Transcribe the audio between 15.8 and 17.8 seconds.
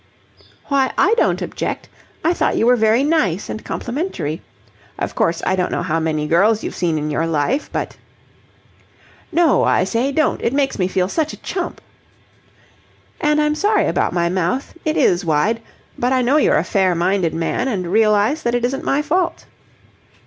But I know you're a fair minded man